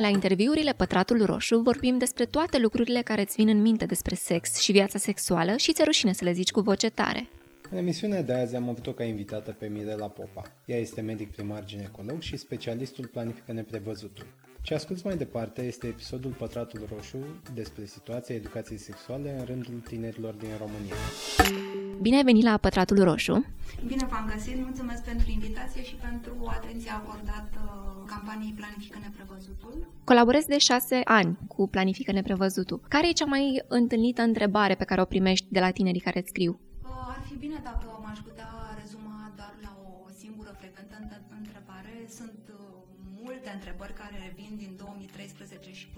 [0.00, 4.58] La interviurile Pătratul Roșu vorbim despre toate lucrurile care îți vin în minte despre sex
[4.58, 7.28] și viața sexuală și ți-e rușine să le zici cu voce tare.
[7.70, 10.42] În emisiunea de azi am avut-o ca invitată pe Mirela Popa.
[10.64, 14.26] Ea este medic primar ginecolog și specialistul planifică neprevăzutul.
[14.62, 17.16] Ce asculți mai departe este episodul Pătratul Roșu
[17.54, 20.94] despre situația educației sexuale în rândul tinerilor din România.
[22.00, 23.44] Bine ai venit la Pătratul Roșu!
[23.86, 27.60] Bine v-am găsit, mulțumesc pentru invitație și pentru atenția acordată
[28.06, 29.92] campaniei Planifică Neprevăzutul.
[30.04, 32.80] Colaborezi de șase ani cu Planifică Neprevăzutul.
[32.88, 36.28] Care e cea mai întâlnită întrebare pe care o primești de la tinerii care îți
[36.28, 36.60] scriu?
[36.84, 38.50] Ar fi bine dacă m-aș putea
[38.82, 40.94] rezuma doar la o singură frecventă
[41.38, 41.92] întrebare.
[42.18, 42.58] Sunt uh,
[43.22, 45.49] multe întrebări care revin din 2013 și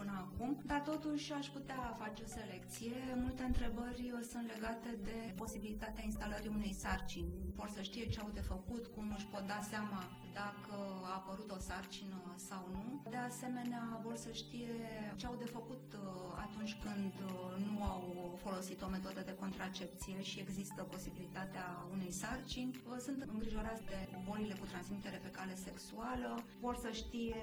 [0.02, 2.96] până acum, dar totuși aș putea face o selecție.
[3.24, 7.32] Multe întrebări uh, sunt legate de posibilitatea instalării unei sarcini.
[7.54, 10.02] Vor să știe ce au de făcut, cum își pot da seama
[10.40, 10.76] dacă
[11.10, 13.10] a apărut o sarcină sau nu.
[13.10, 14.74] De asemenea, vor să știe
[15.16, 16.00] ce au de făcut uh,
[16.46, 18.04] atunci când uh, nu au
[18.44, 22.80] folosit o metodă de contracepție și există posibilitatea unei sarcini.
[23.06, 26.30] Sunt îngrijorați de bolile cu transmitere pe cale sexuală,
[26.60, 27.42] vor să știe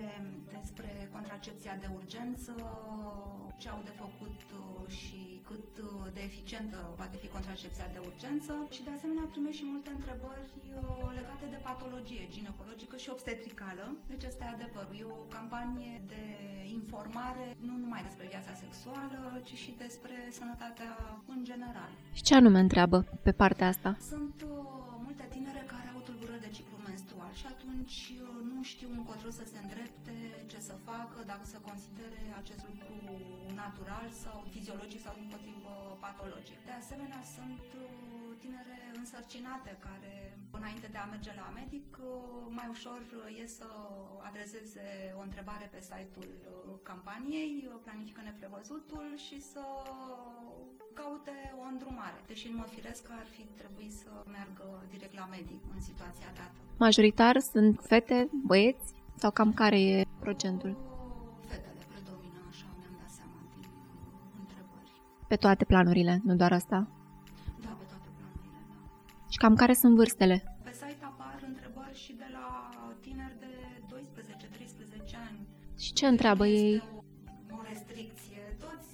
[0.57, 2.48] despre contracepția de urgență,
[3.61, 5.19] ce au de făcut uh, și
[5.49, 5.67] cât
[6.15, 10.47] de eficientă poate fi contracepția de urgență și de asemenea primești și multe întrebări
[11.19, 13.85] legate de patologie ginecologică și obstetricală.
[14.11, 14.95] Deci asta e adevărul.
[14.99, 16.23] E o campanie de
[16.79, 20.91] informare nu numai despre viața sexuală, ci și despre sănătatea
[21.33, 21.91] în general.
[22.17, 23.91] Și ce anume întreabă pe partea asta?
[24.11, 24.51] Sunt uh,
[25.05, 29.43] multe tinere care au tulburări de ciclu menstrual și atunci uh, nu știu încotro să
[29.51, 30.15] se îndrepte,
[30.51, 32.95] ce să facă, dacă să considere acest lucru
[33.63, 35.73] natural sau fiziologic sau din potrivă
[36.05, 36.57] patologic.
[36.69, 40.13] De asemenea, sunt uh, tinere însărcinate care,
[40.59, 41.87] înainte de a merge la medic,
[42.57, 42.99] mai ușor
[43.41, 43.69] e să
[44.29, 44.85] adreseze
[45.19, 46.31] o întrebare pe site-ul
[46.89, 47.53] campaniei,
[47.85, 49.63] planifică neprevăzutul și să
[50.99, 52.19] caute o îndrumare.
[52.31, 56.57] Deși în mod firesc ar fi trebuit să meargă direct la medic în situația dată.
[56.77, 58.87] Majoritar sunt fete, băieți
[59.21, 60.71] sau cam care e procentul?
[61.49, 63.65] Fetele predomină, așa mi-am dat seama din
[64.39, 64.91] întrebări.
[65.27, 66.87] Pe toate planurile, nu doar asta?
[69.41, 70.37] Cam care sunt vârstele?
[70.63, 72.47] Pe site apar întrebări și de la
[73.05, 73.51] tineri de
[75.11, 75.39] 12-13 ani.
[75.83, 76.73] Și ce întreabă Nu ei?
[76.73, 78.41] este o, o restricție.
[78.65, 78.93] Toți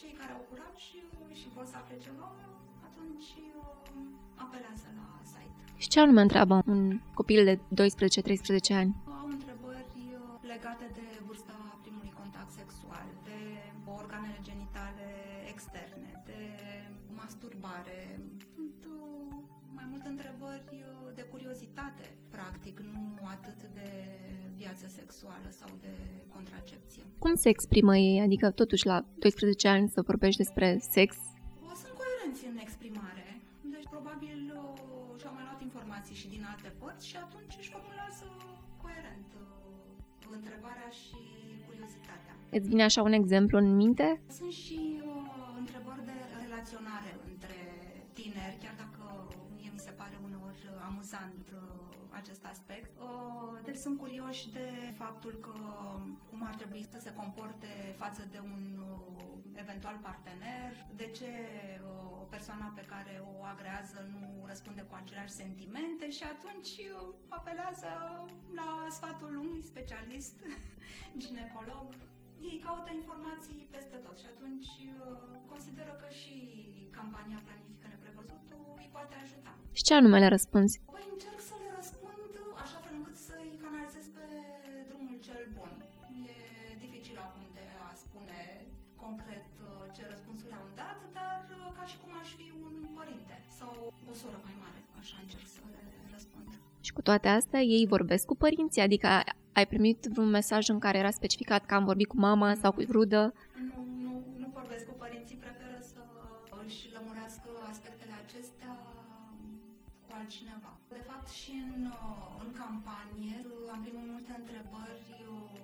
[0.00, 0.98] cei care au curaj și,
[1.40, 2.28] și vor să afle ceva,
[2.88, 4.00] atunci uh,
[4.44, 5.62] apelează la site.
[5.82, 8.92] Și ce anume întreabă un copil de 12-13 ani?
[22.78, 23.88] Practic, nu atât de
[24.56, 25.92] viață sexuală sau de
[26.34, 27.02] contracepție.
[27.18, 28.20] Cum se exprimă ei?
[28.20, 31.16] Adică totuși la 12 ani să vorbești despre sex?
[31.68, 33.26] O, Sunt coerenți în exprimare,
[33.74, 38.26] deci probabil uh, și-au mai luat informații și din alte părți și atunci își formulează
[38.82, 41.18] coerent uh, întrebarea și
[41.66, 42.32] curiozitatea.
[42.56, 44.20] Îți vine așa un exemplu în minte?
[44.38, 44.78] Sunt și
[53.68, 54.68] Uh, deci sunt curioși de
[55.02, 55.56] faptul că
[56.28, 59.28] cum ar trebui să se comporte față de un uh,
[59.62, 60.70] eventual partener,
[61.00, 66.24] de ce uh, o persoană pe care o agrează nu răspunde cu aceleași sentimente și
[66.34, 67.90] atunci uh, apelează
[68.58, 70.36] la sfatul unui specialist,
[71.22, 71.86] ginecolog.
[72.50, 74.94] Ei caută informații peste tot și atunci uh,
[75.52, 76.36] consideră că și
[76.98, 79.52] campania Planifică Neprevăzutul îi poate ajuta.
[79.78, 80.74] Și ce anume le răspunzi?
[80.94, 81.54] Păi încerc să
[94.20, 95.80] sau o soră mai mare, așa încerc să le
[96.14, 96.48] răspund.
[96.86, 98.86] Și cu toate astea, ei vorbesc cu părinții?
[98.88, 99.06] Adică
[99.58, 102.82] ai primit vreun mesaj în care era specificat că am vorbit cu mama sau cu
[102.96, 103.22] rudă?
[103.70, 104.12] Nu, nu,
[104.42, 106.00] nu vorbesc cu părinții, preferă să
[106.64, 108.72] își lămurească aspectele acestea
[110.04, 110.72] cu altcineva.
[110.98, 113.36] De fapt, și în, uh, în campanie
[113.74, 115.58] am primit multe întrebări uh,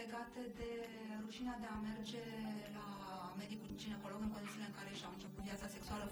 [0.00, 0.70] legate de
[1.24, 2.24] rușinea de a merge
[2.76, 2.86] la
[3.40, 6.03] medicul ginecolog în condițiile în care și-au început viața sexuală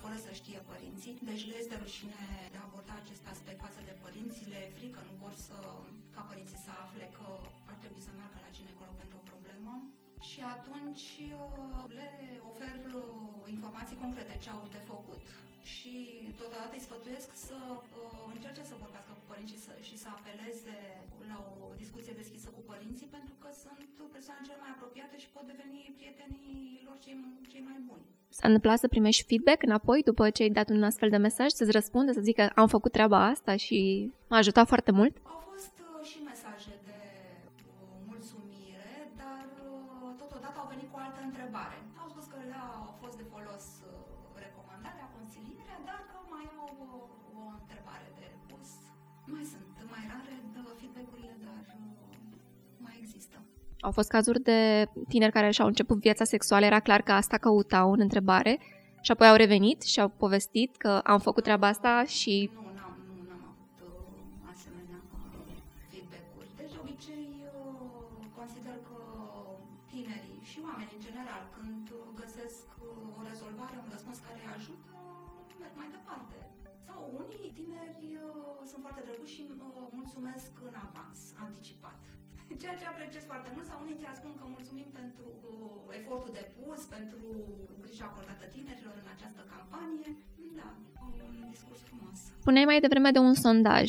[0.53, 1.15] fără să știe părinții.
[1.31, 2.21] Deci le este rușine
[2.53, 5.57] de a aborda acest aspect față de părinții, le e frică, nu vor să,
[6.15, 7.27] ca părinții să afle că
[7.71, 9.73] ar trebui să meargă la ginecolog pentru o problemă.
[10.29, 11.07] Și atunci
[11.41, 12.09] uh, le
[12.51, 15.25] ofer uh, informații concrete ce au de făcut.
[15.75, 15.93] Și
[16.41, 20.77] totodată îi sfătuiesc să uh, încerce să vorbească cu părinții și să, și să apeleze
[21.31, 23.83] la o discuție deschisă cu părinții pentru că sunt
[24.17, 27.17] persoane cele mai apropiate și pot deveni prietenii lor cei,
[27.53, 28.05] cei mai buni.
[28.39, 31.77] S-a întâmplat să primești feedback înapoi după ce ai dat un astfel de mesaj, să-ți
[31.79, 33.79] răspunde, să zică am făcut treaba asta și
[34.29, 35.15] m-a ajutat foarte mult?
[35.23, 35.42] Au
[53.87, 54.59] Au fost cazuri de
[55.09, 58.53] tineri care și-au început viața sexuală, era clar că asta căutau în întrebare
[59.05, 62.95] și apoi au revenit și au povestit că am făcut treaba asta și Nu, n-am,
[63.17, 65.55] nu, n-am avut uh, asemenea uh,
[65.91, 66.49] feedback-uri.
[66.61, 68.99] Deci, de obicei, uh, consider că
[69.93, 74.51] tinerii și oamenii în general, când uh, găsesc uh, o rezolvare, un răspuns care îi
[74.59, 74.95] ajută,
[75.63, 76.37] merg mai departe.
[76.87, 81.99] Sau unii tineri uh, sunt foarte drăguți și uh, mulțumesc în avans, anticipat.
[82.61, 86.81] Ceea ce apreciez foarte mult, sau unii chiar spun că mulțumim pentru uh, efortul depus,
[86.97, 87.21] pentru
[87.85, 90.11] grija acordată tinerilor în această campanie.
[90.61, 90.69] Da,
[91.17, 92.19] un discurs frumos.
[92.45, 93.89] puneai mai devreme de un sondaj.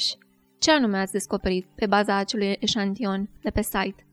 [0.63, 4.05] Ce anume ați descoperit pe baza acelui eșantion de pe site?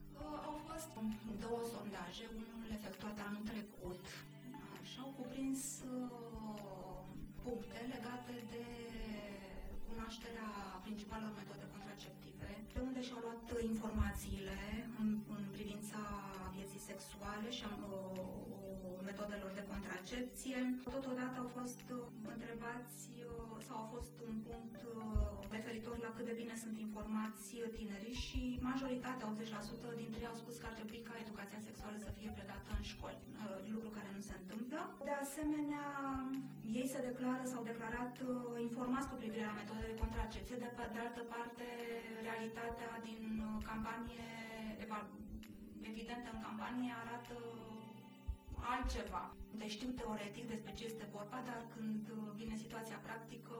[20.50, 20.92] Contracepție.
[20.96, 21.98] Totodată au fost uh,
[22.34, 24.94] întrebați uh, sau au fost un punct uh,
[25.56, 27.46] referitor la cât de bine sunt informați
[27.78, 29.26] tinerii și majoritatea,
[29.94, 32.84] 80% dintre ei au spus că ar trebui ca educația sexuală să fie predată în
[32.92, 34.80] școli, uh, lucru care nu se întâmplă.
[35.10, 35.86] De asemenea,
[36.80, 38.30] ei se declară, s-au declarat uh,
[38.68, 41.66] informați cu privire la metodele de contracepție, de, pe- de altă parte,
[42.28, 44.28] realitatea din uh, campanie,
[44.84, 45.10] eva-
[45.90, 47.36] evident în campanie, arată
[48.74, 49.24] altceva.
[49.60, 53.56] Deci știu teoretic despre ce este vorba, dar când uh, vine situația practică,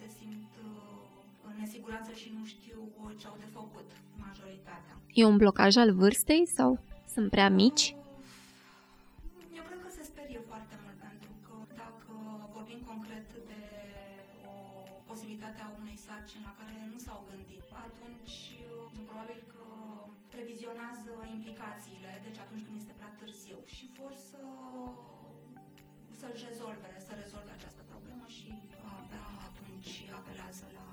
[0.00, 1.00] se simt uh,
[1.48, 3.88] în nesiguranță și nu știu uh, ce au de făcut
[4.26, 4.94] majoritatea.
[5.20, 6.70] E un blocaj al vârstei sau
[7.14, 7.86] sunt prea mici?
[9.58, 12.12] Eu cred că se sperie foarte mult pentru că dacă
[12.56, 13.62] vorbim concret de
[14.52, 14.54] o
[15.10, 19.62] posibilitate a unei sarcini la care nu s-au gândit, atunci uh, probabil că
[20.34, 22.64] previzionează implicațiile, deci atunci
[24.00, 24.40] vor să
[26.20, 28.48] să-și rezolve, să rezolve această problemă și
[28.96, 30.88] abia atunci apelează la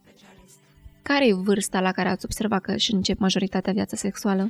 [0.00, 0.58] specialist.
[1.02, 4.44] Care e vârsta la care ați observat că își încep majoritatea viața sexuală?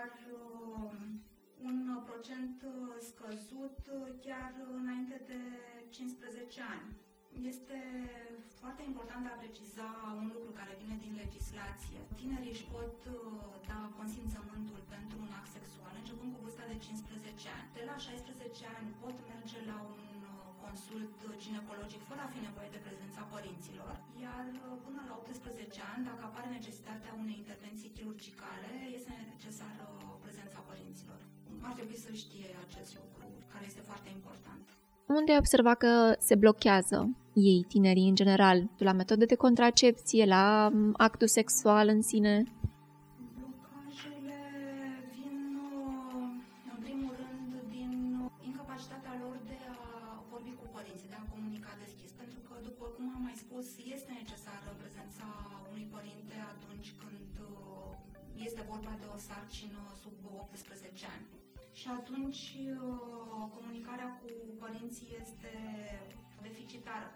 [0.00, 0.12] Iar
[0.42, 0.92] uh,
[1.70, 2.74] un procent uh,
[3.10, 5.40] scăzut uh, chiar înainte de
[5.90, 6.88] 15 ani.
[7.52, 7.78] Este
[8.60, 9.88] foarte important de a preciza
[10.20, 11.98] un lucru care vine din legislație.
[12.20, 13.16] Tinerii își pot uh,
[13.70, 17.68] da consimțământul pentru un act sexual începând cu vârsta de 15 ani.
[17.78, 20.09] De la 16 ani pot merge la un uh,
[20.70, 21.14] consult
[21.44, 23.92] ginecologic fără a fi nevoie de prezența părinților,
[24.24, 29.84] iar uh, până la 18 ani, dacă apare necesitatea unei intervenții chirurgicale, este necesară
[30.24, 31.20] prezența părinților.
[31.68, 34.62] Ar trebui să știe acest lucru, care este foarte important.
[35.18, 35.92] Unde ai observat că
[36.28, 36.98] se blochează
[37.50, 42.34] ei, tinerii în general, de la metode de contracepție, la m, actul sexual în sine?
[61.98, 64.28] Atunci uh, comunicarea cu
[64.62, 65.52] părinții este
[66.46, 67.08] deficitară.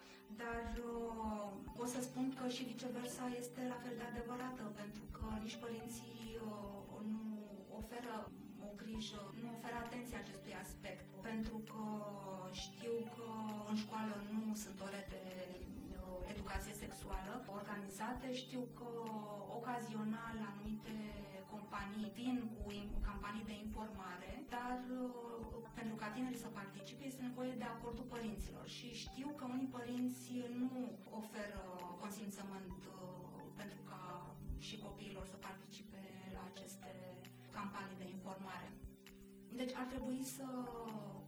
[0.43, 5.27] Dar uh, pot să spun că și viceversa este la fel de adevărată, pentru că
[5.45, 7.25] nici părinții uh, nu
[7.81, 8.15] oferă
[8.67, 11.85] o grijă, nu oferă atenție acestui aspect, pentru că
[12.65, 13.29] știu că
[13.71, 15.23] în școală nu sunt ore de
[16.03, 18.91] uh, educație sexuală organizate, știu că
[19.59, 20.97] ocazional anumite
[21.55, 25.11] companii vin cu in- campanii de informare, dar uh,
[25.79, 30.31] pentru ca tinerii să participe este nevoie de acordul părinților și știu că unii părinți
[30.63, 30.73] nu
[31.21, 31.61] oferă
[32.03, 32.95] consimțământ uh,
[33.61, 34.01] pentru ca
[34.67, 36.01] și copiilor să participe
[36.37, 36.91] la aceste
[37.57, 38.69] campanii de informare.
[39.61, 40.47] Deci ar trebui să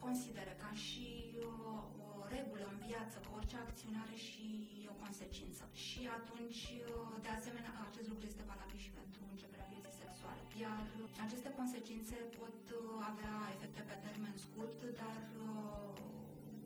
[0.07, 4.45] consideră ca și uh, o regulă în viață că orice acțiune are și
[4.93, 5.65] o consecință.
[5.73, 9.56] Și atunci, uh, de asemenea, acest lucru este valabil și pentru începerea vieții sexuale.
[10.65, 10.83] Iar
[11.27, 15.97] aceste consecințe pot uh, avea efecte pe termen scurt, dar uh,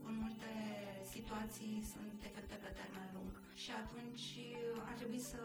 [0.09, 0.53] în multe
[1.15, 3.33] situații sunt efecte pe termen lung.
[3.63, 5.43] Și atunci uh, ar trebui să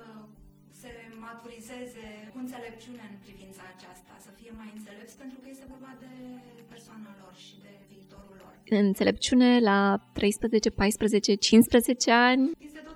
[0.81, 0.91] se
[1.25, 6.13] maturizeze cu înțelepciune în privința aceasta, să fie mai înțelepți, pentru că este vorba de
[6.73, 8.53] persoana lor și de viitorul lor.
[8.87, 9.79] Înțelepciune la
[10.13, 12.45] 13, 14, 15 ani?
[12.69, 12.94] Este totuși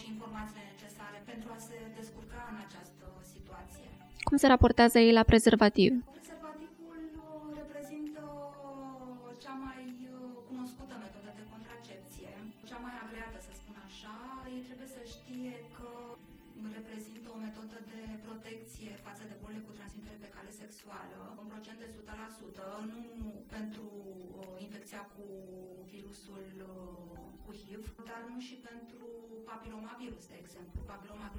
[0.00, 3.86] și informațiile necesare pentru a se descurca în această situație.
[4.28, 5.92] Cum se raportează ei la prezervativ?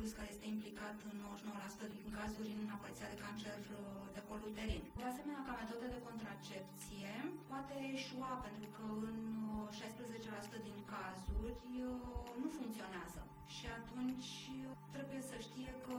[0.06, 1.16] Papilomavirus care este implicat în
[1.86, 3.80] 99% din cazuri în apariția de cancer uh,
[4.16, 4.84] de col uterin.
[5.00, 7.12] De asemenea, ca metodă de contracepție,
[7.52, 9.20] poate eșua pentru că în
[9.58, 9.80] uh,
[10.60, 13.22] 16% din cazuri uh, nu funcționează.
[13.56, 15.98] Și atunci uh, trebuie să știe că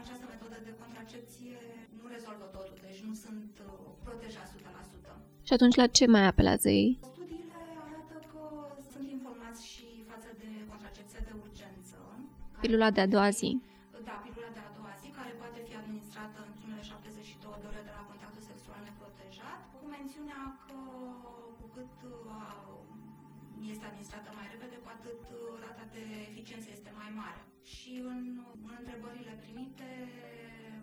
[0.00, 1.58] această metodă de contracepție
[1.98, 3.72] nu rezolvă totul, deci nu sunt uh,
[4.06, 5.16] protejați 100%.
[5.46, 6.90] Și atunci la ce mai apelează ei?
[12.62, 13.50] Pilula de a doua zi.
[14.08, 17.82] Da, pilula de a doua zi, care poate fi administrată în primele 72 de ore
[17.88, 20.78] de la contactul sexual neprotejat, cu mențiunea că
[21.58, 27.10] cu cât uh, este administrată mai repede, cu atât uh, rata de eficiență este mai
[27.20, 27.42] mare.
[27.74, 28.22] Și în,
[28.68, 29.88] în întrebările primite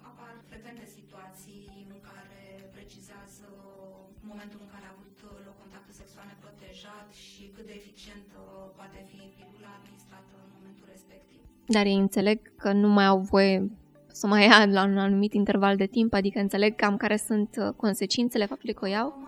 [0.09, 1.63] apar frecvente situații
[1.93, 2.41] în care
[2.75, 3.47] precizează
[4.31, 5.17] momentul în care a avut
[5.47, 8.43] loc contactul sexual neprotejat și cât de eficient uh,
[8.77, 9.54] poate fi pilula
[11.67, 13.71] Dar ei înțeleg că nu mai au voie
[14.07, 17.49] să o mai ia la un anumit interval de timp, adică înțeleg cam care sunt
[17.59, 19.24] uh, consecințele faptului că o iau?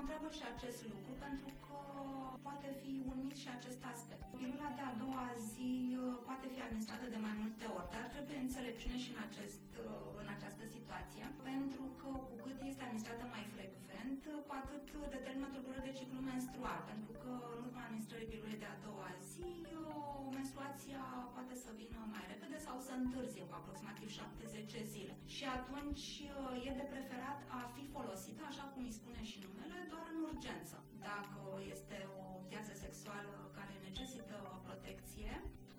[21.67, 25.13] Să vină mai repede sau să întârzie cu aproximativ 70 zile.
[25.35, 29.77] Și atunci uh, e de preferat a fi folosită, așa cum îi spune și numele,
[29.91, 30.75] doar în urgență.
[31.09, 31.41] Dacă
[31.73, 35.31] este o viață sexuală care necesită o protecție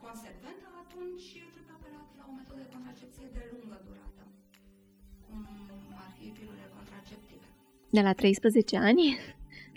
[0.04, 4.22] consecventă, atunci trebuie apelat la o metodă de contracepție de lungă durată,
[5.24, 5.40] cum
[6.04, 7.46] ar fi pilule contraceptive.
[7.96, 9.04] De la 13 ani?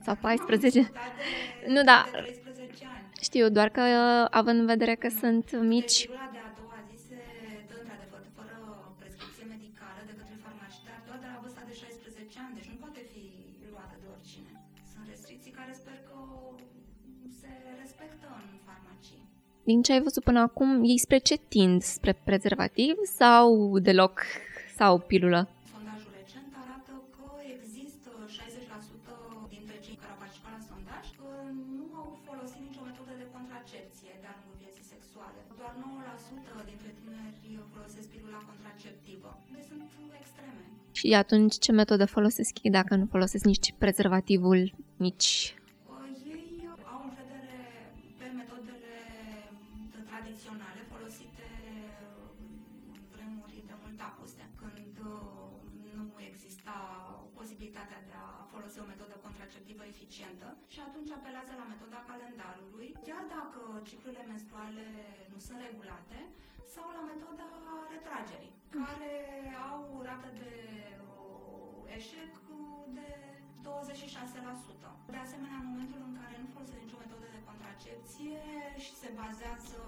[0.05, 0.79] Sau 14?
[0.79, 1.99] Am de, Nu, da.
[3.21, 3.29] De 13 ani.
[3.29, 6.77] Știu, doar că uh, având în vedere că sunt mici, Deci, pilula de a doua
[6.89, 7.19] zi se
[7.69, 8.57] dă într-adevăr fără
[9.01, 12.77] prescripție medicală de către farmacii, dar doar de la vârsta de 16 ani, deci nu
[12.83, 13.23] poate fi
[13.73, 14.51] luată de oricine.
[14.91, 16.17] Sunt restricții care sper că
[17.41, 17.51] se
[17.83, 19.21] respectă în farmacii.
[19.69, 21.79] din ce ai văzut până acum, ei spre ce tind?
[21.95, 23.47] Spre prezervativ sau
[23.87, 24.15] deloc?
[24.79, 25.41] Sau pilulă?
[41.01, 44.59] Și atunci ce metodă folosesc ei dacă nu folosesc nici prezervativul,
[45.07, 45.29] nici...
[46.35, 47.59] Ei au încredere
[48.19, 48.95] pe metodele
[50.09, 51.47] tradiționale folosite
[52.93, 55.51] în vremuri de mult apuse, când uh,
[55.97, 56.75] nu exista
[57.39, 63.23] posibilitatea de a folosi o metodă contraceptivă eficientă și atunci apelează la metoda calendarului, chiar
[63.35, 64.85] dacă ciclurile menstruale
[65.31, 66.17] nu sunt regulate,
[66.75, 67.47] sau la metoda
[67.93, 69.15] retragerii, care
[69.71, 70.53] au rată de
[71.07, 72.33] uh, eșec
[72.97, 73.09] de
[73.65, 74.89] 26%.
[75.13, 78.41] De asemenea, în momentul în care nu folosesc nicio metodă de contracepție
[78.83, 79.81] și se bazează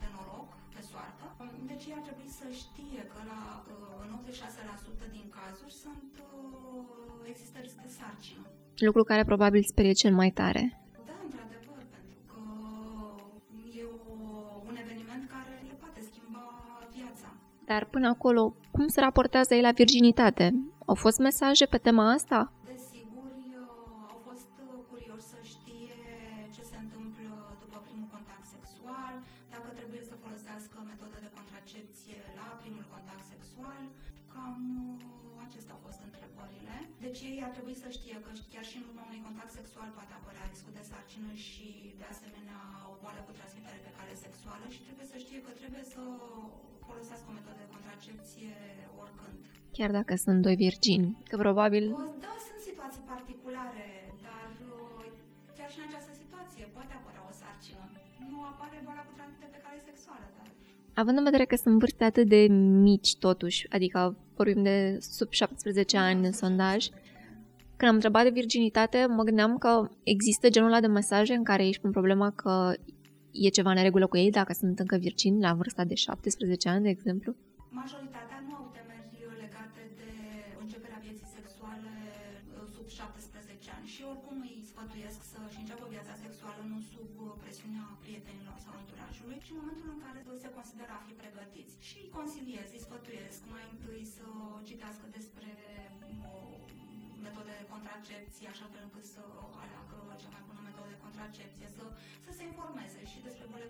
[0.00, 1.26] pe noroc, pe soartă,
[1.70, 7.30] deci ea ar trebui să știe că la, uh, în 86% din cazuri sunt, uh,
[7.32, 8.46] există risc de sarcină.
[8.88, 10.62] Lucru care probabil sperie cel mai tare.
[17.70, 18.42] Dar până acolo,
[18.74, 20.46] cum se raportează ei la virginitate?
[20.90, 22.40] Au fost mesaje pe tema asta?
[22.72, 23.30] Desigur,
[24.12, 25.96] au fost uh, curioși să știe
[26.54, 27.30] ce se întâmplă
[27.62, 29.14] după primul contact sexual,
[29.54, 33.82] dacă trebuie să folosească metodă de contracepție la primul contact sexual.
[34.34, 36.76] Cam uh, acestea au fost întrebările.
[37.04, 40.12] Deci ei ar trebui să știe că chiar și în urma unui contact sexual poate
[40.14, 41.68] apărea riscul de sarcină și
[42.00, 42.60] de asemenea
[42.92, 46.02] o boală cu transmitere pe cale sexuală și trebuie să știe că trebuie să
[46.90, 48.52] folosească o metodă de contracepție
[49.02, 49.36] oricând.
[49.76, 51.84] Chiar dacă sunt doi virgini, că probabil...
[52.26, 53.86] Da, sunt situații particulare,
[54.26, 55.04] dar uh,
[55.56, 57.84] chiar și în această situație poate apărea o sarcină.
[58.30, 60.46] Nu apare boala cu transmitere pe cale sexuală, dar
[61.00, 62.42] Având în vedere că sunt vârste atât de
[62.86, 63.98] mici totuși, adică
[64.38, 64.76] vorbim de
[65.18, 66.80] sub 17 ani în sondaj,
[67.76, 71.66] când am întrebat de virginitate, mă gândeam că există genul ăla de mesaje în care
[71.66, 72.72] ești pun problema că
[73.40, 76.82] e ceva în regulă cu ei dacă sunt încă virgini la vârsta de 17 ani,
[76.82, 77.34] de exemplu.
[77.70, 78.25] Majoritatea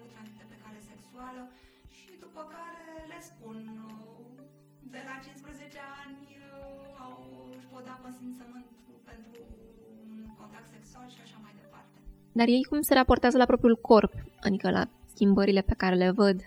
[0.03, 1.43] cu transmitere pe cale sexuală
[1.97, 4.27] și după care le spun uh,
[4.95, 7.15] de la 15 ani uh, au,
[7.57, 8.67] își pot da consimțământ
[9.11, 9.41] pentru
[9.93, 10.11] un
[10.41, 11.97] contact sexual și așa mai departe.
[12.39, 14.13] Dar ei cum se raportează la propriul corp,
[14.47, 16.39] adică la schimbările pe care le văd?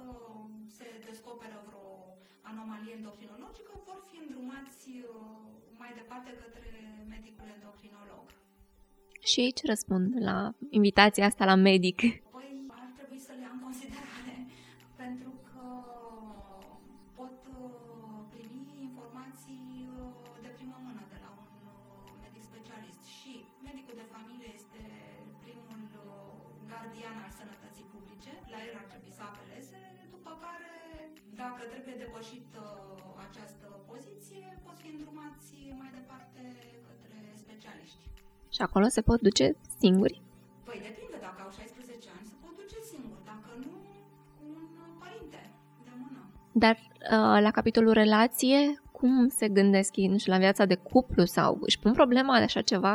[0.00, 0.18] Dacă
[0.76, 1.88] se descoperă vreo
[2.50, 5.46] anomalie endocrinologică, vor fi îndrumați uh,
[5.82, 6.68] mai departe către
[7.14, 8.24] medicul endocrinolog.
[9.28, 10.36] Și ei ce răspund la
[10.78, 11.98] invitația asta la medic?
[12.36, 12.50] Păi
[12.82, 14.36] ar trebui să le ia în considerare
[15.02, 15.64] pentru că
[17.18, 21.74] pot uh, primi informații uh, de primă mână de la un uh,
[22.24, 23.32] medic specialist și
[23.68, 24.82] medicul de familie este
[25.44, 29.80] primul uh, gardian al sănătății publice, la el ar trebui să apeleze,
[30.20, 30.72] după care
[31.42, 36.42] dacă trebuie depășit uh, această poziție, pot fi îndrumați mai departe
[36.86, 38.04] către specialiști.
[38.54, 39.46] Și acolo se pot duce
[39.80, 40.16] singuri?
[40.68, 43.72] Păi depinde, dacă au 16 ani se pot duce singur, dacă nu,
[44.36, 45.40] cu un părinte
[45.86, 46.20] de mână.
[46.62, 46.76] Dar
[47.14, 48.60] uh, la capitolul relație,
[48.98, 52.46] cum se gândesc ei, nu știu, la viața de cuplu sau își pun problema de
[52.50, 52.94] așa ceva?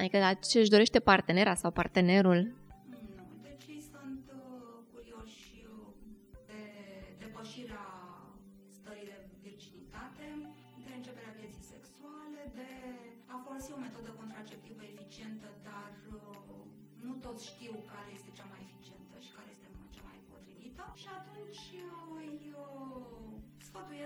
[0.00, 2.59] Adică la ce își dorește partenera sau partenerul?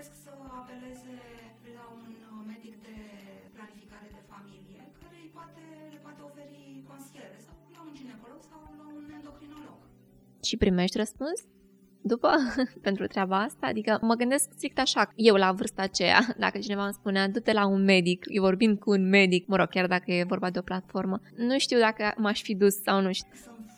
[0.05, 1.15] Sfătuiesc să apeleze
[1.77, 2.97] la un uh, medic de
[3.55, 5.63] planificare de familie care îi poate,
[5.93, 6.59] le poate oferi
[6.91, 9.79] consiliere sau la un ginecolog sau la un endocrinolog.
[10.47, 11.39] Și primești răspuns?
[12.13, 12.29] După,
[12.87, 16.99] pentru treaba asta, adică mă gândesc strict așa, eu la vârsta aceea, dacă cineva îmi
[16.99, 20.33] spunea, du-te la un medic, eu vorbind cu un medic, mă rog, chiar dacă e
[20.33, 23.35] vorba de o platformă, nu știu dacă m-aș fi dus sau nu știu.
[23.43, 23.74] Sunt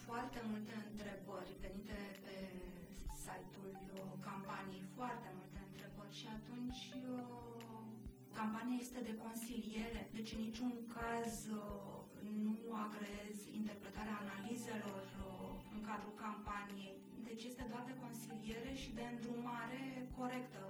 [11.07, 11.97] caz uh,
[12.43, 12.53] nu
[12.85, 16.95] agrez interpretarea analizelor uh, în cadrul campaniei,
[17.27, 19.81] deci este doar de consiliere și de îndrumare
[20.19, 20.63] corectă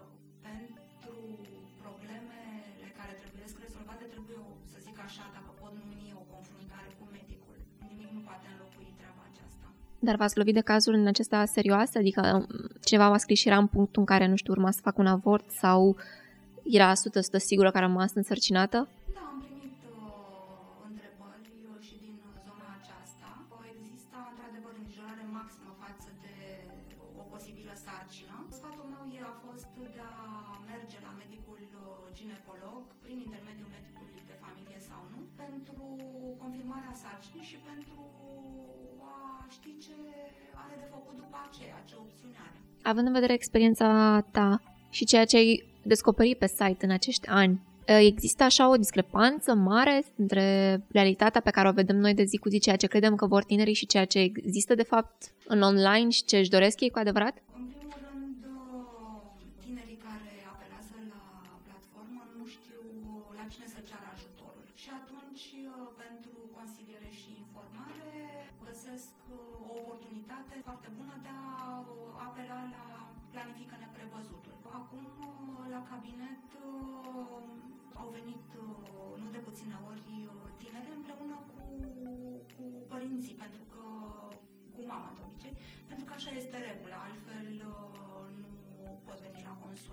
[0.47, 1.15] pentru
[1.81, 2.45] problemele
[2.99, 4.39] care trebuie rezolvate, trebuie,
[4.71, 7.57] să zic așa, dacă pot numi o confruntare cu medicul.
[7.89, 9.65] Nimic nu poate înlocui treaba aceasta.
[10.07, 11.95] Dar v-ați lovit de cazuri în acestea serioase?
[12.01, 12.45] Adică um,
[12.87, 15.09] cineva v-a scris și era în punctul în care, nu știu, urma să fac un
[15.17, 15.79] avort sau
[16.77, 16.95] era 100%
[17.49, 18.79] sigură că a rămas însărcinată?
[27.57, 28.35] Posibilă sarcină.
[28.57, 29.67] Sfatul meu e- a fost
[29.97, 30.17] de a
[30.71, 31.83] merge la medicul uh,
[32.19, 35.83] ginecolog prin intermediul medicului de familie sau nu, pentru
[36.43, 37.97] confirmarea sarcinii și pentru
[39.13, 39.17] a
[39.55, 39.97] ști ce
[40.63, 42.57] are de făcut după aceea, ce opțiune are.
[42.91, 43.87] Având în vedere experiența
[44.37, 44.49] ta
[44.97, 45.51] și ceea ce ai
[45.93, 47.55] descoperit pe site în acești ani,
[47.87, 50.45] Există așa o discrepanță mare între
[50.91, 53.43] realitatea pe care o vedem noi de zi cu zi, ceea ce credem că vor
[53.43, 56.99] tinerii și ceea ce există de fapt în online și ce își doresc ei cu
[56.99, 57.37] adevărat?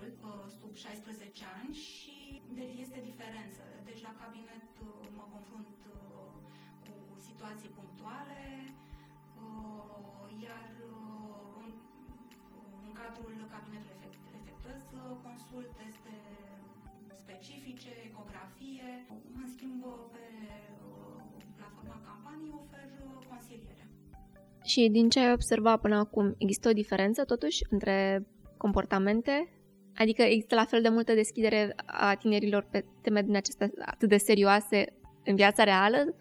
[0.01, 2.17] Veni la consult sub 16 ani și
[2.59, 3.61] deci este diferență.
[3.87, 4.67] Deci la cabinet
[5.17, 5.67] mă confrunt
[7.09, 8.41] cu situații punctuale,
[10.45, 10.67] iar
[11.61, 11.69] în,
[12.85, 14.81] în cadrul cabinetului efectuez
[15.27, 16.15] consult teste
[17.21, 18.89] specifice, ecografie.
[19.39, 19.81] În schimb,
[20.13, 20.25] pe
[21.57, 22.89] platforma campanii ofer
[23.31, 23.85] consiliere.
[24.71, 28.27] Și din ce ai observat până acum, există o diferență totuși între
[28.57, 29.54] comportamente?
[29.97, 34.17] Adică există la fel de multă deschidere a tinerilor pe teme din acestea atât de
[34.17, 34.85] serioase
[35.25, 36.15] în viața reală?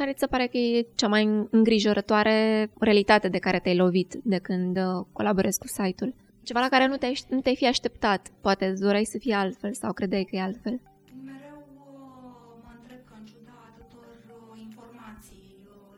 [0.00, 1.24] Care ți se pare că e cea mai
[1.58, 2.36] îngrijorătoare
[2.86, 4.78] realitate de care te-ai lovit de când
[5.12, 6.14] colaborezi cu site-ul?
[6.48, 8.22] Ceva la care nu te-ai, nu te-ai fi așteptat.
[8.46, 10.76] Poate îți doreai să fie altfel sau credeai că e altfel.
[11.30, 11.58] Mereu
[12.64, 14.10] mă întreb că în ciuda atâtor
[14.66, 15.48] informații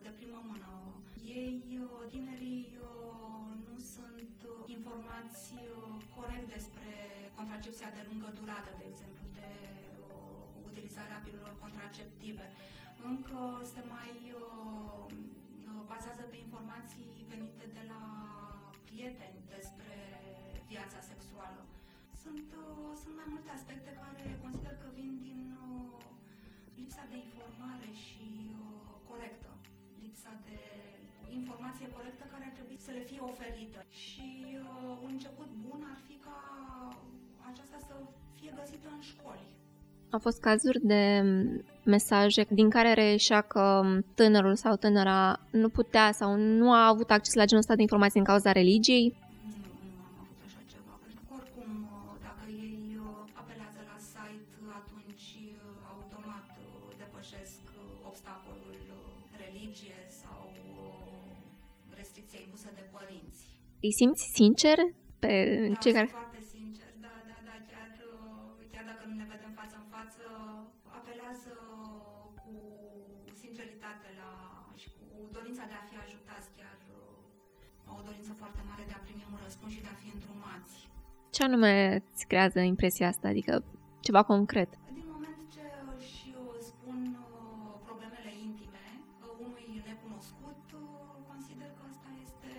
[0.04, 0.70] de primă mână,
[1.40, 1.54] ei,
[2.12, 2.64] tinerii,
[3.66, 4.38] nu sunt
[4.76, 5.42] informați
[6.16, 6.90] corect despre
[7.38, 9.48] contracepția de lungă durată, de exemplu, de
[10.68, 12.46] utilizarea pilulor contraceptive.
[13.10, 13.40] Încă
[13.72, 14.10] se mai
[15.92, 18.02] bazează pe informații venite de la
[18.88, 19.96] prieteni despre
[20.70, 21.62] viața sexuală.
[22.22, 22.48] Sunt,
[23.00, 25.40] sunt mai multe aspecte care consider că vin din
[26.78, 28.26] lipsa de informare și
[29.10, 29.50] corectă,
[30.04, 30.58] lipsa de
[31.38, 33.80] informație corectă care ar trebui să le fie oferită.
[34.02, 34.28] Și
[35.04, 36.38] un început bun ar fi ca
[37.50, 37.94] aceasta să
[38.38, 39.46] fie găsită în școli.
[40.12, 41.22] Au fost cazuri de
[41.84, 43.82] mesaje din care reieșea că
[44.14, 48.20] tânărul sau tânăra nu putea sau nu a avut acces la genul ăsta de informații
[48.20, 49.16] din cauza religiei?
[49.42, 49.56] Nu,
[49.88, 50.98] nu am avut așa ceva,
[79.64, 80.74] primi un răspuns și de a fi îndrumați.
[81.34, 81.72] Ce anume
[82.12, 83.26] îți creează impresia asta?
[83.28, 83.64] Adică
[84.06, 84.70] ceva concret?
[84.98, 85.64] Din moment ce
[85.98, 86.14] își
[86.70, 86.98] spun
[87.86, 88.84] problemele intime
[89.46, 90.60] unui necunoscut,
[91.30, 92.50] consider că asta este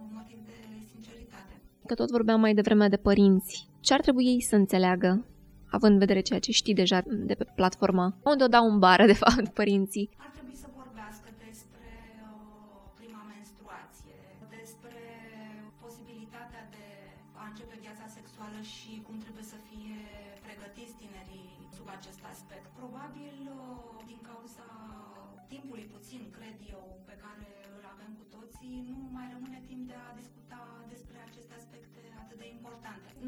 [0.00, 0.56] un motiv de
[0.92, 1.52] sinceritate.
[1.86, 3.54] Că tot vorbeam mai devreme de părinți.
[3.86, 5.26] Ce ar trebui ei să înțeleagă,
[5.76, 8.16] având în vedere ceea ce știi deja de pe platforma?
[8.24, 10.10] Unde o dau în bară, de fapt, părinții?
[10.16, 10.31] Ar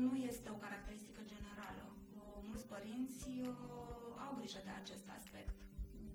[0.03, 1.85] Nu este o caracteristică generală.
[1.93, 5.57] Uh, Mulți părinți uh, au grijă de acest aspect,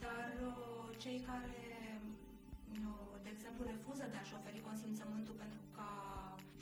[0.05, 1.59] dar uh, cei care,
[2.89, 5.89] uh, de exemplu, refuză de a-și oferi consimțământul pentru ca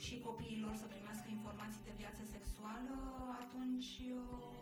[0.04, 2.94] și copiii lor să primească informații de viață sexuală,
[3.42, 4.58] atunci uh,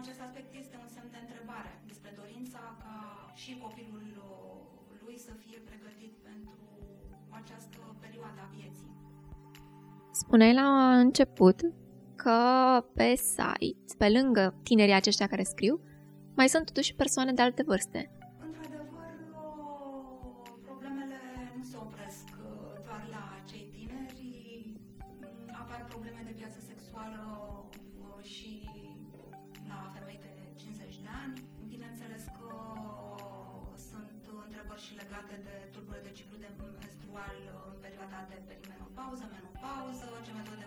[0.00, 2.96] acest aspect este un semn de întrebare despre dorința ca
[3.42, 4.56] și copilul uh,
[5.02, 6.60] lui să fie pregătit pentru
[7.40, 8.90] această perioadă a vieții.
[10.22, 10.68] Spuneai la
[11.04, 11.58] început
[12.22, 12.38] că
[12.94, 15.74] pe site, pe lângă tinerii aceștia care scriu,
[16.38, 18.00] mai sunt totuși persoane de alte vârste.
[18.46, 20.30] Într-adevăr, uh,
[20.66, 21.20] problemele
[21.56, 24.20] nu se opresc uh, doar la cei tineri,
[25.20, 27.20] Mm, apar probleme de viață sexuală
[28.02, 28.52] uh, și
[29.70, 31.34] la femei de 50 de ani.
[31.72, 32.48] Bineînțeles că
[33.88, 34.08] sunt
[34.46, 36.50] întrebări întrebări și legate de tulburări de ciclu de
[36.84, 37.36] menstrual
[37.70, 40.66] în perioada de perimenopauză, menopauză, ce metode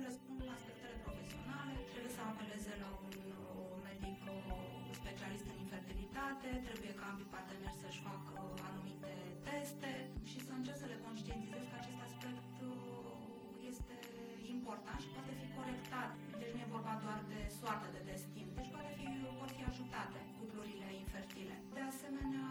[14.71, 16.09] important și poate fi corectat.
[16.39, 18.47] Deci nu e vorba doar de soartă, de destin.
[18.57, 19.07] Deci poate fi,
[19.39, 21.55] vor fi ajutate cuplurile infertile.
[21.77, 22.45] De asemenea,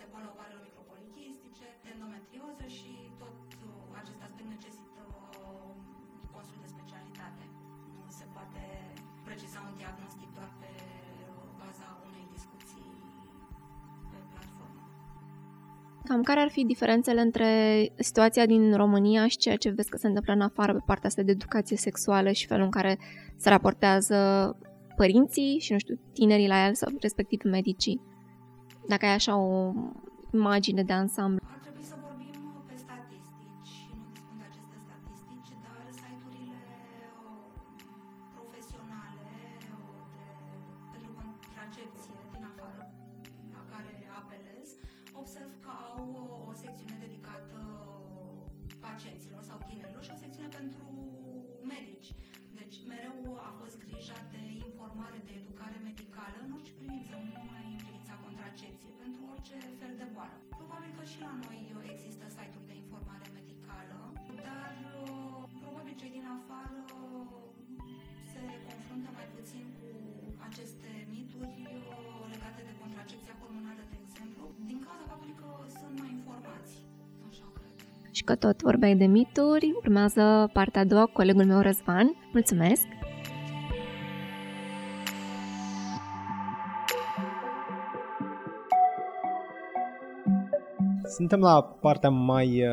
[0.00, 3.36] tiroidiană, de boală ovarelor micropolichistice, de endometrioză și tot
[3.66, 5.70] uh, acest aspect necesită uh,
[6.34, 7.44] consult de specialitate.
[8.04, 8.62] Nu se poate
[9.26, 10.70] preciza un diagnostic doar pe
[11.60, 12.88] baza unei discuții
[14.10, 14.80] pe platformă.
[16.08, 17.50] Cam care ar fi diferențele între
[18.08, 21.22] situația din România și ceea ce vezi că se întâmplă în afară pe partea asta
[21.26, 22.92] de educație sexuală și felul în care
[23.42, 24.18] se raportează
[25.00, 28.09] părinții și, nu știu, tinerii la el sau respectiv medicii?
[28.90, 29.72] Dacă ai așa o
[30.32, 31.39] imagine de ansamblu.
[78.40, 79.72] Tot vorbeai de mituri.
[79.82, 82.06] Urmează partea a doua cu colegul meu Răzvan.
[82.32, 82.86] Mulțumesc!
[91.16, 92.70] Suntem la partea mai uh,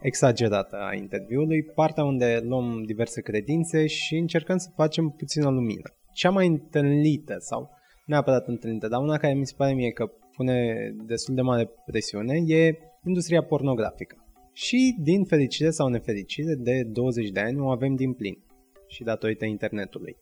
[0.00, 5.82] exagerată a interviului, partea unde luăm diverse credințe și încercăm să facem puțină lumină.
[6.12, 7.70] Cea mai întâlnită sau
[8.06, 10.74] neapărat întâlnită, dar una care mi se pare mie că pune
[11.06, 14.19] destul de mare presiune e industria pornografică.
[14.52, 18.38] Și, din fericire sau nefericire, de 20 de ani o avem din plin
[18.86, 20.16] și datorită internetului.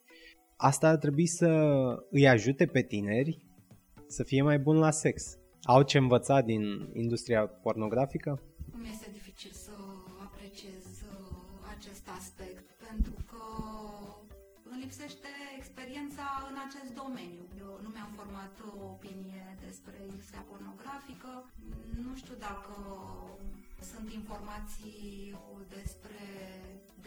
[0.55, 1.49] Asta ar trebui să
[2.09, 3.45] îi ajute pe tineri
[4.07, 5.37] să fie mai buni la sex.
[5.63, 6.63] Au ce învăța din
[6.93, 8.41] industria pornografică?
[8.81, 9.75] Mi este dificil să
[10.27, 11.19] apreciez uh,
[11.75, 13.43] acest aspect pentru că
[14.69, 17.43] îmi lipsește experiența în acest domeniu.
[17.63, 21.31] Eu nu mi-am format o opinie despre industria pornografică.
[22.05, 22.73] Nu știu dacă
[23.91, 25.35] sunt informații
[25.77, 26.23] despre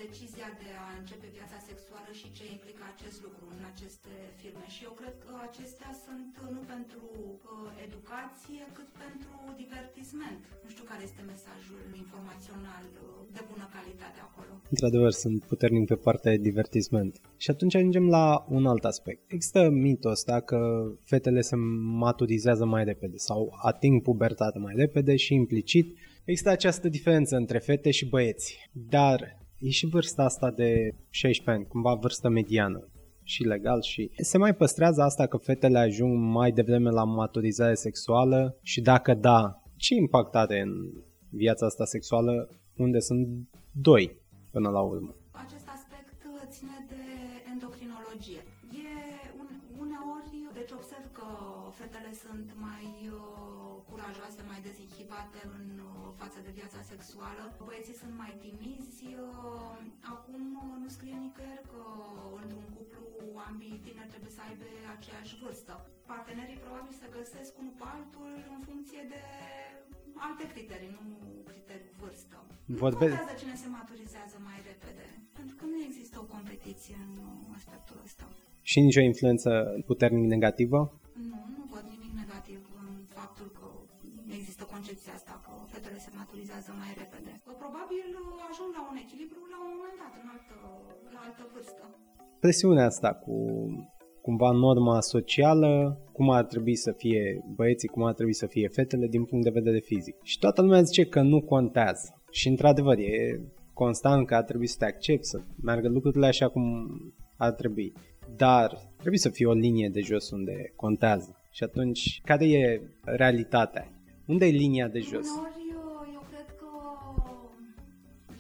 [0.05, 4.67] decizia de a începe viața sexuală și ce implică acest lucru în aceste filme.
[4.75, 9.33] Și eu cred că acestea sunt nu pentru uh, educație, cât pentru
[9.63, 10.41] divertisment.
[10.65, 13.01] Nu știu care este mesajul informațional uh,
[13.37, 14.53] de bună calitate acolo.
[14.75, 17.13] Într-adevăr, sunt puternic pe partea de divertisment.
[17.43, 19.21] Și atunci ajungem la un alt aspect.
[19.37, 20.59] Există mitul ăsta că
[21.13, 21.57] fetele se
[22.05, 25.87] maturizează mai repede sau ating pubertatea mai repede și implicit
[26.25, 31.67] Există această diferență între fete și băieți, dar e și vârsta asta de 16 ani,
[31.67, 32.89] cumva vârstă mediană
[33.23, 38.59] și legal și se mai păstrează asta că fetele ajung mai devreme la maturizare sexuală
[38.63, 40.73] și dacă da, ce impact are în
[41.29, 43.29] viața asta sexuală unde sunt
[43.71, 45.15] doi până la urmă?
[45.31, 46.17] Acest aspect
[46.57, 47.03] ține de
[47.53, 48.43] endocrinologie.
[48.87, 48.91] E
[49.41, 49.49] un,
[49.85, 51.27] uneori, deci observ că
[51.79, 52.87] fetele sunt mai
[53.19, 53.42] uh,
[54.03, 55.67] curajoase, mai dezinhibate în
[56.21, 57.43] față de viața sexuală.
[57.69, 59.05] Băieții sunt mai timizi.
[59.27, 59.77] Uh,
[60.15, 61.83] acum uh, nu scrie nicăieri că
[62.43, 63.05] într-un cuplu
[63.49, 64.65] ambii tineri trebuie să aibă
[64.97, 65.73] aceeași vârstă.
[66.13, 69.23] Partenerii probabil se găsesc unul pe altul în funcție de
[70.27, 71.05] alte criterii, nu
[71.51, 72.37] criteriul vârstă.
[72.83, 73.07] Vorbe...
[73.07, 75.07] Nu contează cine se maturizează mai repede,
[75.39, 77.15] pentru că nu există o competiție în
[77.59, 78.25] aspectul ăsta.
[78.71, 79.51] Și nicio influență
[79.91, 80.81] puternic negativă?
[86.33, 87.33] Metastatizează mai repede.
[87.63, 88.07] Probabil
[88.51, 90.55] ajung la un echilibru la un moment dat, în altă,
[91.15, 91.83] la altă vârstă.
[92.45, 93.35] Presiunea asta cu
[94.27, 95.71] cumva norma socială,
[96.13, 99.59] cum ar trebui să fie băieții, cum ar trebui să fie fetele din punct de
[99.59, 100.17] vedere fizic.
[100.23, 102.23] Și toată lumea zice că nu contează.
[102.31, 103.41] Și într-adevăr e
[103.73, 106.65] constant că ar trebui să te accepti, să meargă lucrurile așa cum
[107.37, 107.93] ar trebui.
[108.37, 111.37] Dar trebuie să fie o linie de jos unde contează.
[111.51, 114.02] Și atunci, care e realitatea?
[114.27, 115.27] Unde e linia de jos?
[115.27, 116.71] Uneori, eu cred că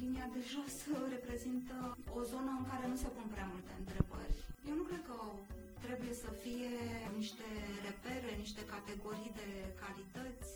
[0.02, 0.74] linia de jos
[1.16, 1.74] reprezintă
[2.18, 4.34] o zonă în care nu se pun prea multe întrebări.
[4.70, 5.18] Eu nu cred că
[5.86, 6.72] trebuie să fie
[7.18, 7.48] niște
[7.88, 9.48] repere, niște categorii de
[9.82, 10.50] calități.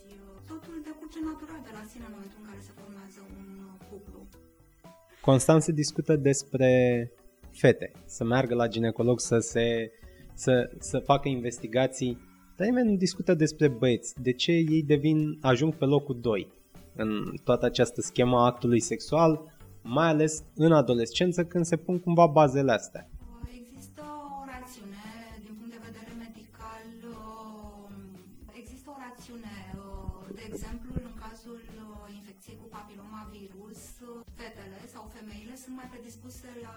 [0.50, 3.46] Totul decurge natural de la sine în momentul în care se formează un
[3.88, 4.20] cuplu.
[5.28, 6.70] Constant se discută despre
[7.60, 9.66] fete, să meargă la ginecolog să se
[10.44, 12.12] să, să facă investigații
[12.56, 14.22] dar nimeni nu discută despre băieți.
[14.22, 16.48] De ce ei devin, ajung pe locul 2
[16.96, 19.40] în toată această schemă a actului sexual,
[19.82, 23.08] mai ales în adolescență când se pun cumva bazele astea.
[35.80, 36.76] Mai predispuse la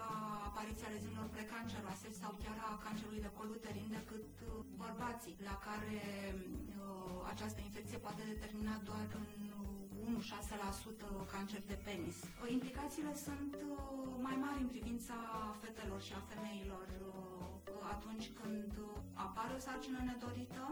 [0.50, 4.28] apariția leziunilor precanceroase sau chiar a cancerului de col uterin decât
[4.84, 5.98] bărbații, la care
[6.36, 9.28] uh, această infecție poate determina doar în
[10.12, 12.18] 1-6% cancer de penis.
[12.58, 13.74] Implicațiile sunt uh,
[14.28, 15.18] mai mari în privința
[15.64, 17.40] fetelor și a femeilor uh,
[17.94, 18.70] atunci când
[19.26, 20.64] apare o sarcină nedorită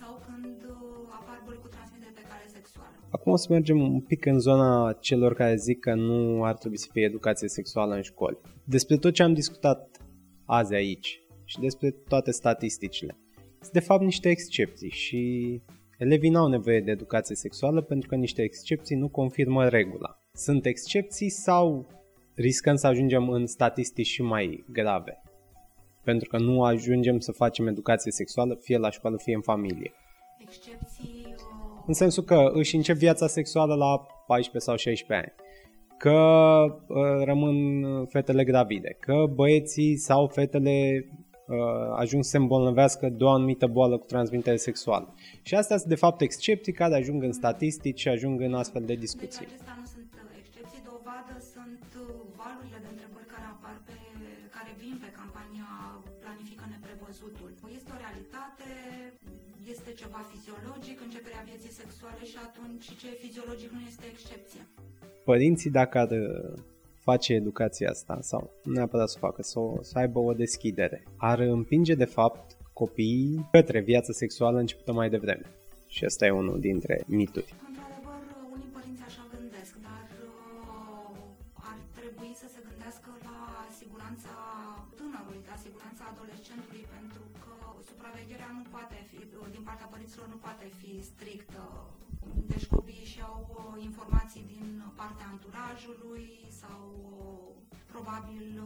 [0.00, 0.58] sau când
[1.18, 2.94] apar boli cu transmitere pe cale sexuală.
[3.10, 6.78] Acum o să mergem un pic în zona celor care zic că nu ar trebui
[6.78, 8.38] să fie educație sexuală în școli.
[8.64, 9.80] Despre tot ce am discutat
[10.44, 13.16] azi aici și despre toate statisticile
[13.62, 15.60] sunt de fapt niște excepții și
[15.98, 20.22] elevii n-au nevoie de educație sexuală pentru că niște excepții nu confirmă regula.
[20.32, 21.86] Sunt excepții sau
[22.34, 25.21] riscăm să ajungem în statistici și mai grave?
[26.04, 29.92] Pentru că nu ajungem să facem educație sexuală fie la școală, fie în familie.
[30.38, 31.26] Excepții...
[31.26, 31.34] Uh,
[31.86, 35.40] în sensul că își încep viața sexuală la 14 sau 16 ani
[35.98, 36.10] că
[36.86, 41.06] uh, rămân fetele gravide, că băieții sau fetele
[41.52, 41.58] Uh,
[41.96, 45.14] ajung să se îmbolnăvească de o anumită boală cu transmitere sexuală.
[45.42, 48.94] Și astea sunt de fapt excepții care ajung în statistici și ajung în astfel de
[48.94, 49.46] discuții.
[49.46, 49.81] Deci
[60.02, 64.62] ceva fiziologic, începerea vieții sexuale și atunci ce e fiziologic nu este excepție.
[65.30, 66.10] Părinții dacă ar
[67.08, 70.98] face educația asta sau nu neapărat să facă, să, o, să aibă o deschidere.
[71.16, 75.46] Ar împinge de fapt copiii către viața sexuală începută mai devreme.
[75.86, 77.54] Și asta e unul dintre mituri.
[95.82, 96.80] Anturajului, sau
[97.86, 98.62] probabil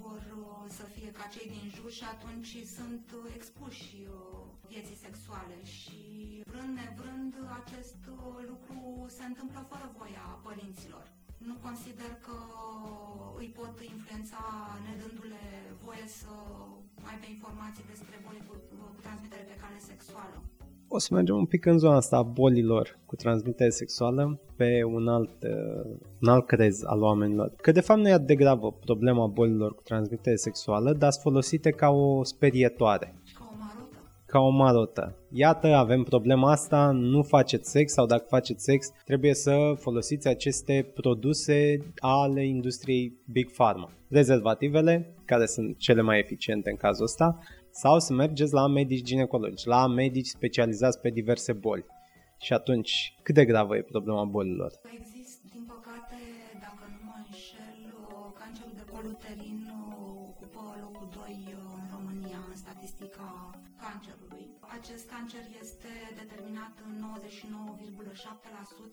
[0.00, 0.22] vor
[0.68, 4.06] să fie ca cei din jur și atunci sunt expuși
[4.68, 5.98] vieții sexuale și
[6.50, 7.96] vrând nevrând acest
[8.50, 11.04] lucru se întâmplă fără voia părinților.
[11.38, 12.38] Nu consider că
[13.40, 14.42] îi pot influența
[14.86, 15.44] nedându-le
[15.84, 16.32] voie să
[17.10, 18.54] aibă informații despre boli cu,
[18.94, 20.36] cu transmitere pe cale sexuală
[20.92, 25.08] o să mergem un pic în zona asta a bolilor cu transmitere sexuală pe un
[25.08, 27.52] alt, uh, un alt crez al oamenilor.
[27.60, 31.22] Că de fapt nu e atât de gravă problema bolilor cu transmitere sexuală, dar sunt
[31.22, 33.14] folosite ca o sperietoare.
[33.34, 33.98] Ca o marotă.
[34.26, 35.16] Ca o marotă.
[35.30, 40.90] Iată, avem problema asta, nu faceți sex sau dacă faceți sex, trebuie să folosiți aceste
[40.94, 43.90] produse ale industriei Big Pharma.
[44.08, 47.38] Rezervativele, care sunt cele mai eficiente în cazul ăsta,
[47.70, 51.84] sau să mergeți la medici ginecologi, la medici specializați pe diverse boli.
[52.38, 52.92] Și atunci,
[53.22, 54.72] cât de gravă e problema bolilor?
[54.98, 56.18] Există, din păcate,
[56.64, 57.78] dacă nu mă înșel,
[58.40, 59.58] cancerul de col uterin
[60.28, 63.28] ocupă locul 2 în România în statistica
[63.82, 64.44] cancerului.
[64.78, 65.92] Acest cancer este
[66.30, 66.94] determinat în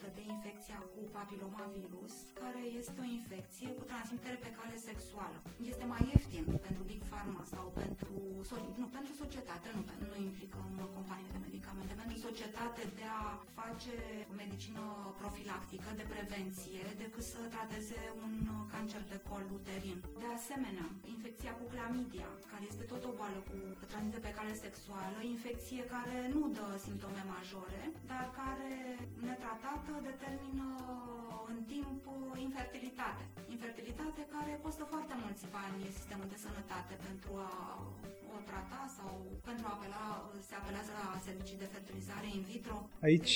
[0.03, 5.37] 99,7% de infecția cu papilomavirus, care este o infecție cu transmitere pe cale sexuală.
[5.71, 8.13] Este mai ieftin pentru Big Pharma sau pentru,
[8.81, 9.81] nu, pentru societate, nu,
[10.11, 13.23] nu implică în companie de medicamente, pentru societate de a
[13.59, 13.93] face
[14.41, 14.83] medicină
[15.21, 18.33] profilactică de prevenție decât să trateze un
[18.73, 19.97] cancer de col uterin.
[20.23, 23.55] De asemenea, infecția cu clamidia, care este tot o boală cu
[23.91, 28.73] transmitere pe cale sexuală, sexuală, infecție care nu dă simptome majore, dar care
[29.27, 30.67] netratată determină
[31.51, 32.03] în timp
[32.47, 33.23] infertilitate.
[33.55, 37.53] Infertilitate care costă foarte mulți bani sistemul de sănătate pentru a
[38.35, 39.11] o trata sau
[39.47, 40.05] pentru a apela,
[40.47, 42.75] se apelează la servicii de fertilizare in vitro.
[43.07, 43.35] Aici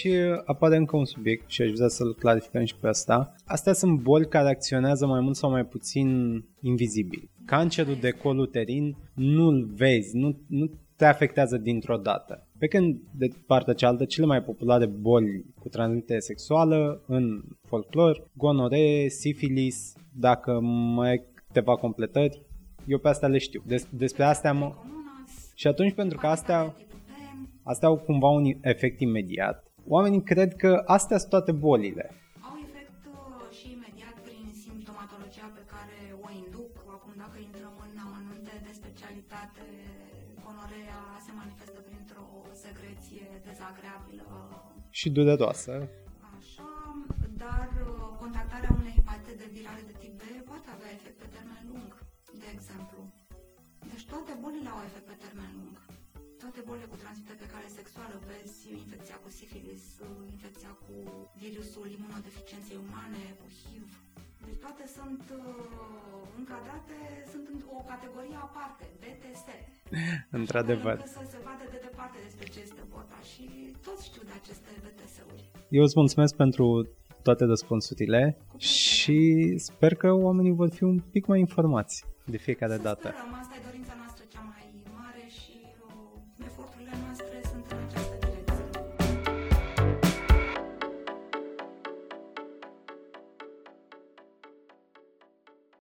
[0.51, 3.17] apare încă un subiect și aș vrea să-l clarificăm și pe asta.
[3.55, 6.07] Astea sunt boli care acționează mai mult sau mai puțin
[6.71, 7.23] invizibil.
[7.45, 8.85] Cancerul de col uterin
[9.35, 10.65] nu-l vezi, nu, nu
[10.95, 12.47] te afectează dintr-o dată.
[12.61, 19.09] Pe când, de partea cealaltă, cele mai populare boli cu transmitere sexuală în folclor, gonoree,
[19.09, 20.59] sifilis, dacă
[20.95, 22.41] mai ai câteva completări,
[22.87, 23.61] eu pe astea le știu.
[23.65, 24.73] Des- despre astea mă...
[25.55, 26.75] Și atunci, pentru că astea,
[27.63, 32.11] astea au cumva un efect imediat, oamenii cred că astea sunt toate bolile.
[43.61, 44.25] Dezagreabilă.
[44.99, 45.73] Și dureroasă.
[46.37, 46.69] Așa,
[47.43, 51.91] dar uh, contactarea unei hepatite virale de tip B poate avea efect pe termen lung,
[52.41, 52.99] de exemplu.
[53.91, 55.75] Deci toate bolile au efect pe termen lung.
[56.41, 60.95] Toate bolile cu transmitere pe cale sexuală, vezi infecția cu sifilis, uh, infecția cu
[61.43, 63.89] virusul imunodeficienței umane, cu HIV.
[64.45, 66.97] Deci toate sunt uh, încadrate,
[67.31, 69.41] sunt în o categorie aparte, BTS.
[70.39, 70.97] Într-adevăr.
[70.97, 73.45] Așa, Să se vadă de departe despre ce este vorba și
[73.87, 75.43] toți știu de aceste BTS-uri.
[75.77, 76.65] Eu îți mulțumesc pentru
[77.27, 79.19] toate răspunsurile și
[79.57, 83.07] sper că oamenii vor fi un pic mai informați de fiecare Să dată.
[83.07, 83.61] Sperăm, asta e